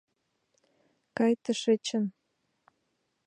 Кай 1.17 1.33
тышечын. 1.43 2.05